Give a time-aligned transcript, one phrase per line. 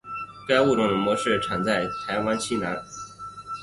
[0.47, 2.75] 该物种的模式产地在台湾西南。